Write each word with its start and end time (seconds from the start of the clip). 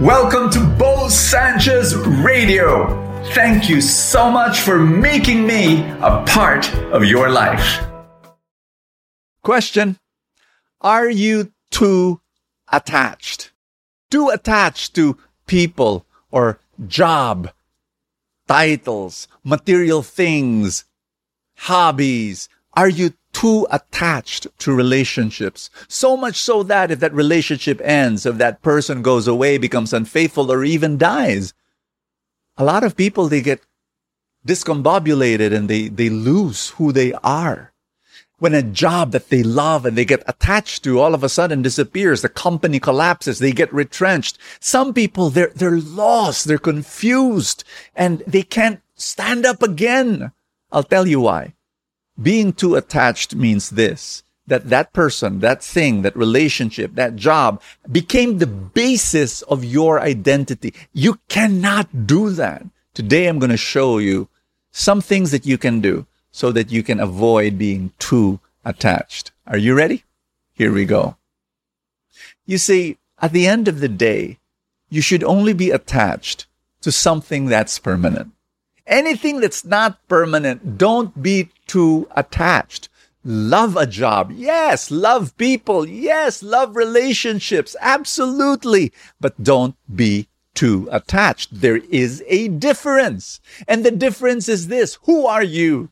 Welcome 0.00 0.50
to 0.50 0.60
Bo 0.78 1.08
Sanchez 1.08 1.96
Radio. 1.96 2.84
Thank 3.32 3.70
you 3.70 3.80
so 3.80 4.30
much 4.30 4.60
for 4.60 4.78
making 4.78 5.46
me 5.46 5.84
a 6.02 6.22
part 6.26 6.70
of 6.92 7.06
your 7.06 7.30
life. 7.30 7.82
Question 9.42 9.98
Are 10.82 11.08
you 11.08 11.50
too 11.70 12.20
attached? 12.70 13.52
Too 14.10 14.28
attached 14.28 14.94
to 14.96 15.16
people 15.46 16.04
or 16.30 16.60
job, 16.86 17.50
titles, 18.46 19.28
material 19.42 20.02
things, 20.02 20.84
hobbies? 21.56 22.50
Are 22.74 22.90
you 22.90 23.14
too 23.36 23.66
attached 23.70 24.46
to 24.60 24.72
relationships? 24.72 25.68
So 25.88 26.16
much 26.16 26.36
so 26.36 26.62
that 26.62 26.90
if 26.90 27.00
that 27.00 27.12
relationship 27.12 27.82
ends, 27.84 28.24
if 28.24 28.38
that 28.38 28.62
person 28.62 29.02
goes 29.02 29.28
away, 29.28 29.58
becomes 29.58 29.92
unfaithful, 29.92 30.50
or 30.50 30.64
even 30.64 30.96
dies, 30.96 31.52
a 32.56 32.64
lot 32.64 32.82
of 32.82 32.96
people, 32.96 33.28
they 33.28 33.42
get 33.42 33.60
discombobulated 34.46 35.52
and 35.52 35.68
they, 35.68 35.88
they 35.88 36.08
lose 36.08 36.70
who 36.70 36.92
they 36.92 37.12
are. 37.22 37.74
When 38.38 38.54
a 38.54 38.62
job 38.62 39.12
that 39.12 39.28
they 39.28 39.42
love 39.42 39.84
and 39.84 39.98
they 39.98 40.06
get 40.06 40.22
attached 40.26 40.82
to 40.84 40.98
all 40.98 41.14
of 41.14 41.22
a 41.22 41.28
sudden 41.28 41.60
disappears, 41.60 42.22
the 42.22 42.30
company 42.30 42.80
collapses, 42.80 43.38
they 43.38 43.52
get 43.52 43.72
retrenched. 43.72 44.38
Some 44.60 44.94
people, 44.94 45.28
they're, 45.28 45.52
they're 45.54 45.80
lost, 45.80 46.46
they're 46.46 46.58
confused, 46.58 47.64
and 47.94 48.22
they 48.26 48.42
can't 48.42 48.80
stand 48.94 49.44
up 49.44 49.62
again. 49.62 50.32
I'll 50.72 50.84
tell 50.84 51.06
you 51.06 51.20
why. 51.20 51.55
Being 52.20 52.52
too 52.52 52.76
attached 52.76 53.34
means 53.34 53.70
this 53.70 54.22
that 54.46 54.68
that 54.68 54.92
person, 54.92 55.40
that 55.40 55.62
thing, 55.62 56.02
that 56.02 56.16
relationship, 56.16 56.94
that 56.94 57.16
job 57.16 57.60
became 57.90 58.38
the 58.38 58.46
basis 58.46 59.42
of 59.42 59.64
your 59.64 60.00
identity. 60.00 60.72
You 60.92 61.18
cannot 61.28 62.06
do 62.06 62.30
that. 62.30 62.64
Today 62.94 63.26
I'm 63.26 63.38
going 63.38 63.50
to 63.50 63.56
show 63.56 63.98
you 63.98 64.28
some 64.70 65.00
things 65.00 65.32
that 65.32 65.46
you 65.46 65.58
can 65.58 65.80
do 65.80 66.06
so 66.30 66.52
that 66.52 66.70
you 66.70 66.82
can 66.82 67.00
avoid 67.00 67.58
being 67.58 67.92
too 67.98 68.38
attached. 68.64 69.32
Are 69.46 69.58
you 69.58 69.74
ready? 69.74 70.04
Here 70.52 70.72
we 70.72 70.84
go. 70.84 71.16
You 72.44 72.58
see, 72.58 72.98
at 73.20 73.32
the 73.32 73.46
end 73.46 73.68
of 73.68 73.80
the 73.80 73.88
day, 73.88 74.38
you 74.88 75.02
should 75.02 75.24
only 75.24 75.52
be 75.52 75.70
attached 75.70 76.46
to 76.82 76.92
something 76.92 77.46
that's 77.46 77.78
permanent. 77.78 78.32
Anything 78.86 79.40
that's 79.40 79.64
not 79.64 79.98
permanent, 80.08 80.78
don't 80.78 81.20
be 81.20 81.50
too 81.66 82.08
attached. 82.14 82.88
Love 83.24 83.76
a 83.76 83.86
job. 83.86 84.30
Yes. 84.30 84.90
Love 84.90 85.36
people. 85.36 85.84
Yes. 85.86 86.44
Love 86.44 86.76
relationships. 86.76 87.74
Absolutely. 87.80 88.92
But 89.20 89.42
don't 89.42 89.74
be 89.92 90.28
too 90.54 90.88
attached. 90.92 91.60
There 91.60 91.78
is 91.90 92.22
a 92.28 92.46
difference. 92.46 93.40
And 93.66 93.84
the 93.84 93.90
difference 93.90 94.48
is 94.48 94.68
this. 94.68 94.98
Who 95.02 95.26
are 95.26 95.42
you? 95.42 95.90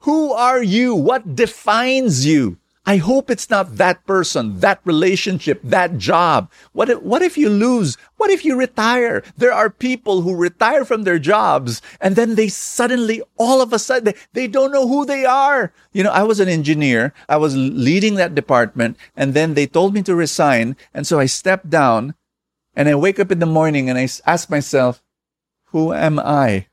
Who 0.00 0.32
are 0.32 0.62
you? 0.62 0.94
What 0.94 1.34
defines 1.34 2.26
you? 2.26 2.58
I 2.84 2.96
hope 2.96 3.30
it's 3.30 3.48
not 3.48 3.76
that 3.76 4.04
person, 4.06 4.58
that 4.58 4.80
relationship, 4.84 5.60
that 5.62 5.98
job. 5.98 6.50
What 6.72 6.90
if, 6.90 7.00
what 7.02 7.22
if 7.22 7.38
you 7.38 7.48
lose? 7.48 7.96
What 8.16 8.30
if 8.30 8.44
you 8.44 8.56
retire? 8.56 9.22
There 9.36 9.52
are 9.52 9.70
people 9.70 10.22
who 10.22 10.34
retire 10.34 10.84
from 10.84 11.04
their 11.04 11.20
jobs 11.20 11.80
and 12.00 12.16
then 12.16 12.34
they 12.34 12.48
suddenly, 12.48 13.22
all 13.38 13.62
of 13.62 13.72
a 13.72 13.78
sudden, 13.78 14.04
they, 14.04 14.14
they 14.32 14.46
don't 14.48 14.72
know 14.72 14.88
who 14.88 15.04
they 15.04 15.24
are. 15.24 15.72
You 15.92 16.02
know, 16.02 16.10
I 16.10 16.24
was 16.24 16.40
an 16.40 16.48
engineer. 16.48 17.14
I 17.28 17.36
was 17.36 17.56
leading 17.56 18.16
that 18.16 18.34
department 18.34 18.96
and 19.14 19.32
then 19.32 19.54
they 19.54 19.68
told 19.68 19.94
me 19.94 20.02
to 20.02 20.16
resign. 20.16 20.76
And 20.92 21.06
so 21.06 21.20
I 21.20 21.26
stepped 21.26 21.70
down 21.70 22.14
and 22.74 22.88
I 22.88 22.96
wake 22.96 23.20
up 23.20 23.30
in 23.30 23.38
the 23.38 23.46
morning 23.46 23.88
and 23.88 23.98
I 23.98 24.08
ask 24.26 24.50
myself, 24.50 25.04
who 25.66 25.92
am 25.92 26.18
I? 26.18 26.66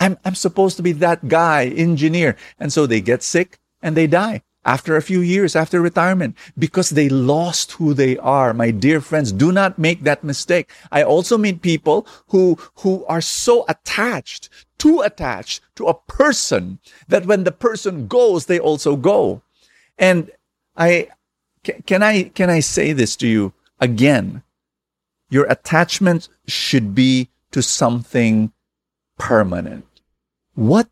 I'm, 0.00 0.16
I'm 0.24 0.34
supposed 0.34 0.78
to 0.78 0.82
be 0.82 0.92
that 0.92 1.28
guy, 1.28 1.66
engineer. 1.66 2.36
And 2.58 2.72
so 2.72 2.86
they 2.86 3.02
get 3.02 3.22
sick 3.22 3.58
and 3.82 3.94
they 3.94 4.06
die 4.06 4.42
after 4.66 4.96
a 4.96 5.02
few 5.02 5.20
years 5.20 5.56
after 5.56 5.80
retirement 5.80 6.36
because 6.58 6.90
they 6.90 7.08
lost 7.08 7.72
who 7.72 7.94
they 7.94 8.18
are. 8.18 8.52
My 8.52 8.70
dear 8.70 9.00
friends, 9.00 9.32
do 9.32 9.52
not 9.52 9.78
make 9.78 10.02
that 10.02 10.24
mistake. 10.24 10.70
I 10.90 11.02
also 11.02 11.38
meet 11.38 11.62
people 11.62 12.06
who, 12.28 12.58
who 12.80 13.06
are 13.06 13.20
so 13.20 13.64
attached, 13.68 14.50
too 14.76 15.00
attached 15.00 15.62
to 15.76 15.86
a 15.86 15.94
person 15.94 16.80
that 17.08 17.24
when 17.24 17.44
the 17.44 17.52
person 17.52 18.08
goes, 18.08 18.46
they 18.46 18.58
also 18.58 18.96
go. 18.96 19.40
And 19.96 20.30
I, 20.76 21.08
can 21.86 22.02
I, 22.02 22.24
can 22.24 22.50
I 22.50 22.60
say 22.60 22.92
this 22.92 23.16
to 23.16 23.28
you 23.28 23.54
again? 23.80 24.42
Your 25.30 25.46
attachment 25.46 26.28
should 26.46 26.94
be 26.94 27.30
to 27.52 27.62
something 27.62 28.52
permanent. 29.18 29.86
What 30.54 30.88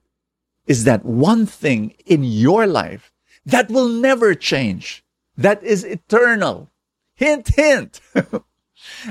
is 0.66 0.84
that 0.84 1.04
one 1.04 1.44
thing 1.46 1.94
in 2.06 2.24
your 2.24 2.66
life 2.66 3.12
that 3.46 3.70
will 3.70 3.88
never 3.88 4.34
change. 4.34 5.04
That 5.36 5.62
is 5.62 5.84
eternal. 5.84 6.70
Hint, 7.14 7.48
hint. 7.54 8.00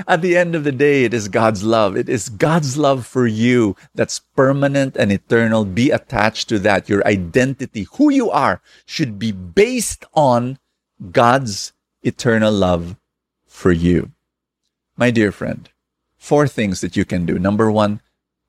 At 0.06 0.22
the 0.22 0.36
end 0.36 0.54
of 0.54 0.64
the 0.64 0.72
day, 0.72 1.04
it 1.04 1.12
is 1.14 1.28
God's 1.28 1.64
love. 1.64 1.96
It 1.96 2.08
is 2.08 2.28
God's 2.28 2.76
love 2.76 3.06
for 3.06 3.26
you 3.26 3.76
that's 3.94 4.20
permanent 4.36 4.96
and 4.96 5.10
eternal. 5.10 5.64
Be 5.64 5.90
attached 5.90 6.48
to 6.50 6.58
that. 6.60 6.88
Your 6.88 7.06
identity, 7.06 7.86
who 7.94 8.10
you 8.10 8.30
are, 8.30 8.60
should 8.86 9.18
be 9.18 9.32
based 9.32 10.04
on 10.14 10.58
God's 11.10 11.72
eternal 12.02 12.52
love 12.52 12.96
for 13.46 13.72
you. 13.72 14.12
My 14.96 15.10
dear 15.10 15.32
friend, 15.32 15.68
four 16.16 16.46
things 16.46 16.80
that 16.80 16.96
you 16.96 17.04
can 17.04 17.26
do. 17.26 17.38
Number 17.38 17.70
one, 17.70 18.00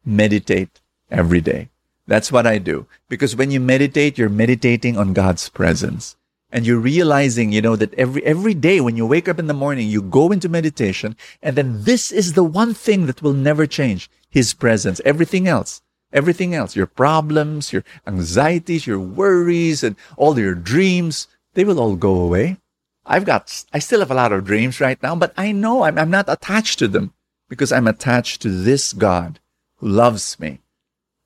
meditate 0.06 0.82
every 1.10 1.42
day. 1.42 1.70
That's 2.08 2.32
what 2.32 2.46
I 2.46 2.58
do. 2.60 2.88
Because 3.10 3.36
when 3.36 3.52
you 3.52 3.60
meditate, 3.60 4.18
you're 4.18 4.30
meditating 4.30 4.98
on 4.98 5.14
God's 5.14 5.50
presence. 5.50 6.16
And 6.52 6.66
you're 6.66 6.80
realizing, 6.80 7.52
you 7.52 7.62
know, 7.62 7.76
that 7.76 7.94
every, 7.96 8.24
every 8.24 8.54
day 8.54 8.80
when 8.80 8.96
you 8.96 9.06
wake 9.06 9.28
up 9.28 9.40
in 9.40 9.48
the 9.48 9.54
morning, 9.54 9.90
you 9.90 10.02
go 10.02 10.32
into 10.32 10.48
meditation. 10.48 11.18
And 11.42 11.56
then 11.56 11.84
this 11.84 12.12
is 12.12 12.34
the 12.34 12.44
one 12.44 12.74
thing 12.74 13.08
that 13.08 13.22
will 13.22 13.34
never 13.34 13.66
change. 13.66 14.10
His 14.30 14.54
presence. 14.54 15.02
Everything 15.04 15.48
else. 15.48 15.82
Everything 16.14 16.54
else. 16.54 16.76
Your 16.76 16.86
problems, 16.86 17.74
your 17.74 17.84
anxieties, 18.06 18.88
your 18.88 19.00
worries, 19.00 19.84
and 19.84 19.96
all 20.18 20.38
your 20.38 20.56
dreams, 20.56 21.28
they 21.56 21.66
will 21.66 21.80
all 21.80 21.96
go 21.96 22.20
away. 22.22 22.58
I've 23.06 23.26
got, 23.26 23.66
I 23.74 23.80
still 23.80 24.00
have 24.00 24.12
a 24.12 24.16
lot 24.16 24.32
of 24.32 24.46
dreams 24.46 24.80
right 24.80 25.02
now, 25.02 25.16
but 25.16 25.34
I 25.38 25.52
know 25.52 25.84
I'm, 25.84 25.98
I'm 25.98 26.10
not 26.10 26.30
attached 26.30 26.80
to 26.80 26.88
them 26.88 27.14
because 27.50 27.72
I'm 27.72 27.88
attached 27.88 28.42
to 28.44 28.50
this 28.50 28.94
God 28.94 29.40
who 29.78 29.88
loves 29.90 30.40
me 30.40 30.60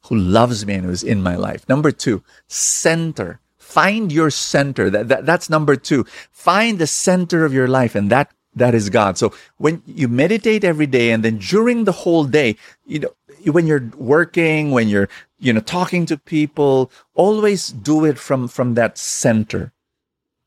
who 0.09 0.15
loves 0.15 0.65
me 0.65 0.73
and 0.73 0.85
who's 0.85 1.03
in 1.03 1.21
my 1.21 1.35
life. 1.35 1.67
Number 1.69 1.91
two, 1.91 2.23
center. 2.47 3.39
Find 3.57 4.11
your 4.11 4.31
center. 4.31 4.89
That, 4.89 5.07
that, 5.07 5.25
that's 5.25 5.49
number 5.49 5.75
two. 5.75 6.05
Find 6.31 6.79
the 6.79 6.87
center 6.87 7.45
of 7.45 7.53
your 7.53 7.67
life 7.67 7.93
and 7.93 8.09
that, 8.09 8.31
that 8.55 8.73
is 8.73 8.89
God. 8.89 9.17
So 9.19 9.33
when 9.57 9.83
you 9.85 10.07
meditate 10.07 10.63
every 10.63 10.87
day 10.87 11.11
and 11.11 11.23
then 11.23 11.37
during 11.37 11.83
the 11.83 11.91
whole 11.91 12.25
day, 12.25 12.57
you 12.87 12.99
know, 12.99 13.13
when 13.45 13.67
you're 13.67 13.91
working, 13.95 14.71
when 14.71 14.89
you're, 14.89 15.07
you 15.37 15.53
know, 15.53 15.61
talking 15.61 16.07
to 16.07 16.17
people, 16.17 16.91
always 17.13 17.69
do 17.69 18.03
it 18.03 18.17
from, 18.17 18.47
from 18.47 18.73
that 18.73 18.97
center, 18.97 19.71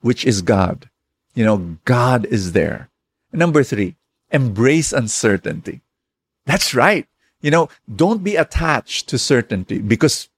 which 0.00 0.24
is 0.24 0.42
God. 0.42 0.90
You 1.34 1.44
know, 1.44 1.78
God 1.84 2.26
is 2.26 2.52
there. 2.52 2.90
Number 3.32 3.62
three, 3.62 3.94
embrace 4.30 4.92
uncertainty. 4.92 5.82
That's 6.44 6.74
right. 6.74 7.06
You 7.42 7.50
know, 7.50 7.68
don't 7.94 8.24
be 8.24 8.36
attached 8.36 9.08
to 9.08 9.18
certainty 9.18 9.78
because 9.78 10.28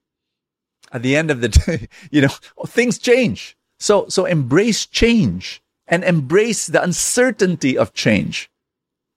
at 0.91 1.01
the 1.01 1.15
end 1.15 1.31
of 1.31 1.41
the 1.41 1.49
day, 1.65 1.87
you 2.11 2.21
know, 2.21 2.33
things 2.65 2.97
change. 2.97 3.55
So, 3.79 4.07
so 4.09 4.25
embrace 4.25 4.85
change 4.85 5.61
and 5.87 6.03
embrace 6.03 6.67
the 6.67 6.83
uncertainty 6.83 7.77
of 7.77 7.93
change. 7.93 8.49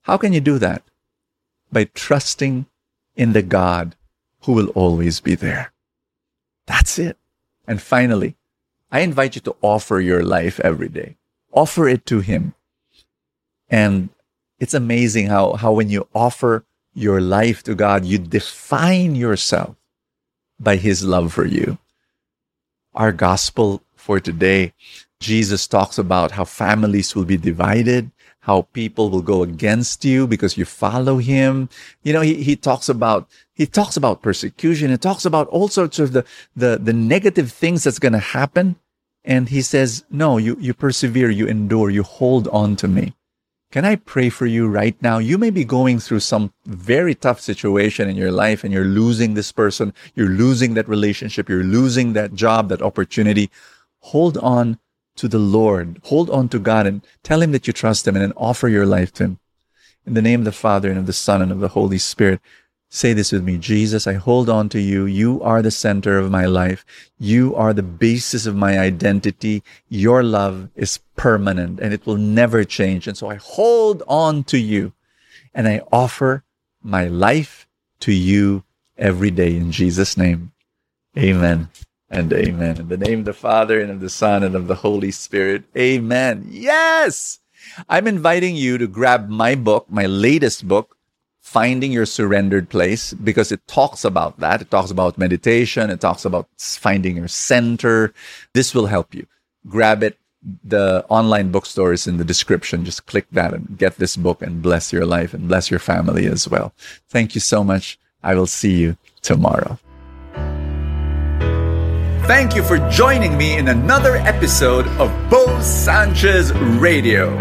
How 0.03 0.17
can 0.17 0.33
you 0.33 0.41
do 0.41 0.59
that? 0.59 0.83
By 1.73 1.85
trusting 1.85 2.67
in 3.17 3.33
the 3.33 3.43
God 3.43 3.97
who 4.43 4.53
will 4.53 4.69
always 4.71 5.21
be 5.21 5.35
there. 5.35 5.73
That's 6.67 6.99
it. 6.99 7.17
And 7.67 7.81
finally, 7.81 8.37
I 8.91 9.01
invite 9.01 9.35
you 9.35 9.41
to 9.43 9.57
offer 9.61 10.01
your 10.01 10.23
life 10.23 10.61
every 10.61 10.89
day. 10.89 11.17
Offer 11.53 11.89
it 11.89 12.07
to 12.07 12.21
Him. 12.21 12.55
And 13.69 14.09
it's 14.59 14.75
amazing 14.75 15.27
how, 15.27 15.55
how 15.55 15.73
when 15.73 15.91
you 15.91 16.09
offer 16.15 16.65
your 16.99 17.21
life 17.21 17.63
to 17.65 17.75
God, 17.75 18.05
you 18.05 18.19
define 18.19 19.15
yourself 19.15 19.77
by 20.59 20.77
His 20.77 21.05
love 21.05 21.33
for 21.33 21.47
you. 21.47 21.79
Our 22.95 23.13
gospel 23.13 23.83
for 23.97 24.21
today, 24.21 24.73
Jesus 25.21 25.67
talks 25.67 25.99
about 25.99 26.33
how 26.33 26.45
families 26.45 27.15
will 27.15 27.25
be 27.25 27.37
divided, 27.37 28.11
how 28.41 28.63
people 28.73 29.11
will 29.11 29.23
go 29.23 29.43
against 29.43 30.05
you 30.05 30.27
because 30.27 30.57
you 30.57 30.65
follow 30.65 31.19
him. 31.19 31.69
You 32.03 32.15
know, 32.15 32.23
he, 32.23 32.43
he 32.43 32.57
talks 32.57 32.89
about, 32.89 33.29
he 33.53 33.67
talks 33.67 33.97
about 33.97 34.23
persecution. 34.23 34.91
He 34.91 34.97
talks 34.97 35.25
about 35.25 35.49
all 35.49 35.69
sorts 35.69 35.99
of 35.99 36.13
the, 36.13 36.25
the, 36.57 36.79
the 36.83 36.95
negative 36.95 37.53
things 37.53 37.85
that's 37.85 37.99
going 37.99 38.15
to 38.15 38.19
happen. 38.19 38.77
And 39.25 39.51
he 39.51 39.61
says, 39.61 40.05
no, 40.11 40.39
you, 40.39 40.57
you 40.61 40.73
persevere, 40.73 41.29
you 41.29 41.47
endure, 41.47 41.91
you 41.91 42.03
hold 42.03 42.49
on 42.49 42.75
to 42.77 42.89
me. 42.89 43.13
Can 43.71 43.85
I 43.85 43.97
pray 43.97 44.31
for 44.31 44.47
you 44.47 44.67
right 44.67 44.97
now? 45.03 45.19
You 45.19 45.37
may 45.37 45.51
be 45.51 45.65
going 45.65 45.99
through 45.99 46.21
some 46.21 46.55
very 46.65 47.15
tough 47.15 47.39
situation 47.39 48.09
in 48.09 48.17
your 48.17 48.33
life 48.33 48.65
and 48.65 48.73
you're 48.73 48.85
losing 48.85 49.35
this 49.35 49.53
person. 49.53 49.93
You're 50.15 50.31
losing 50.31 50.73
that 50.75 50.89
relationship. 50.89 51.51
You're 51.51 51.63
losing 51.63 52.15
that 52.15 52.33
job, 52.33 52.71
that 52.71 52.81
opportunity. 52.81 53.51
Hold 54.01 54.39
on 54.39 54.79
to 55.17 55.29
the 55.29 55.39
Lord. 55.39 56.01
Hold 56.05 56.31
on 56.31 56.49
to 56.49 56.59
God 56.59 56.87
and 56.87 57.07
tell 57.23 57.43
Him 57.43 57.53
that 57.53 57.67
you 57.67 57.75
trust 57.75 58.09
Him 58.09 58.17
and 58.17 58.23
then 58.23 58.33
offer 58.39 58.69
your 58.69 58.87
life 58.87 59.13
to 59.15 59.25
Him. 59.25 59.39
In 60.07 60.15
the 60.15 60.23
name 60.23 60.41
of 60.41 60.45
the 60.47 60.53
Father 60.53 60.89
and 60.89 60.99
of 60.99 61.07
the 61.07 61.13
Son 61.13 61.43
and 61.43 61.53
of 61.53 61.61
the 61.61 61.69
Holy 61.69 61.99
Spirit, 61.99 62.41
Say 62.91 63.13
this 63.13 63.33
with 63.33 63.45
me. 63.45 63.59
Jesus, 63.59 64.07
I 64.07 64.15
hold 64.15 64.49
on 64.49 64.71
to 64.71 64.81
you. 64.81 65.05
You 65.05 65.43
are 65.43 65.61
the 65.61 65.71
center 65.71 66.19
of 66.19 66.31
my 66.31 66.47
life. 66.47 66.87
You 67.19 67.55
are 67.55 67.75
the 67.75 67.83
basis 67.83 68.47
of 68.47 68.57
my 68.57 68.79
identity. 68.79 69.63
Your 69.89 70.23
love 70.23 70.71
is 70.75 70.99
permanent 71.17 71.81
and 71.81 71.93
it 71.93 72.07
will 72.07 72.17
never 72.17 72.65
change. 72.65 73.07
And 73.07 73.17
so 73.17 73.29
I 73.29 73.35
hold 73.35 74.03
on 74.09 74.43
to 74.45 74.59
you 74.59 74.95
and 75.55 75.69
I 75.69 75.83
offer 75.93 76.45
my 76.83 77.09
life 77.09 77.67
to 78.01 78.13
you 78.13 78.65
every 78.97 79.31
day 79.31 79.55
in 79.55 79.71
Jesus' 79.71 80.17
name. 80.17 80.53
Amen 81.17 81.69
and 82.11 82.33
amen. 82.33 82.79
In 82.79 82.89
the 82.89 82.97
name 82.97 83.21
of 83.21 83.25
the 83.27 83.33
Father 83.33 83.81
and 83.81 83.91
of 83.91 84.01
the 84.01 84.11
Son 84.11 84.43
and 84.43 84.55
of 84.55 84.67
the 84.67 84.77
Holy 84.77 85.11
Spirit. 85.11 85.65
Amen. 85.77 86.47
Yes! 86.49 87.41
I'm 87.89 88.07
inviting 88.07 88.57
you 88.57 88.79
to 88.79 88.87
grab 88.87 89.29
my 89.29 89.55
book, 89.55 89.91
my 89.91 90.07
latest 90.07 90.67
book, 90.67 90.97
finding 91.49 91.91
your 91.91 92.05
surrendered 92.05 92.69
place 92.69 93.15
because 93.15 93.51
it 93.51 93.67
talks 93.67 94.05
about 94.05 94.39
that. 94.39 94.61
It 94.61 94.71
talks 94.71 94.91
about 94.91 95.17
meditation. 95.17 95.89
It 95.89 95.99
talks 95.99 96.27
about 96.27 96.47
finding 96.59 97.17
your 97.17 97.29
center. 97.29 98.13
This 98.53 98.75
will 98.75 98.87
help 98.87 99.15
you. 99.15 99.27
Grab 99.67 100.03
it. 100.03 100.19
The 100.63 101.07
online 101.09 101.51
bookstore 101.51 101.95
is 101.95 102.07
in 102.07 102.19
the 102.19 102.25
description. 102.25 102.85
Just 102.85 103.07
click 103.07 103.27
that 103.33 103.55
and 103.55 103.79
get 103.79 103.97
this 103.97 104.15
book 104.15 104.43
and 104.43 104.61
bless 104.61 104.93
your 104.93 105.07
life 105.07 105.33
and 105.33 105.49
bless 105.49 105.71
your 105.71 105.81
family 105.81 106.27
as 106.27 106.47
well. 106.47 106.75
Thank 107.09 107.35
you 107.35 107.41
so 107.41 107.65
much. 107.65 107.99
I 108.23 108.35
will 108.35 108.47
see 108.47 108.75
you 108.77 108.99
tomorrow. 109.23 109.79
Thank 112.29 112.55
you 112.55 112.63
for 112.63 112.79
joining 112.91 113.39
me 113.39 113.57
in 113.57 113.69
another 113.69 114.17
episode 114.17 114.87
of 115.01 115.09
Bo 115.31 115.61
Sanchez 115.63 116.53
Radio. 116.53 117.35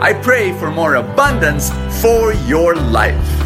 I 0.00 0.14
pray 0.14 0.52
for 0.58 0.68
more 0.72 0.96
abundance 0.96 1.70
for 2.02 2.34
your 2.50 2.74
life. 2.74 3.41